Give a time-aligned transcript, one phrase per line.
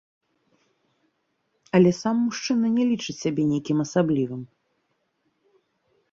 [1.79, 4.41] Але сам мужчына не лічыць сябе нейкім асаблівым.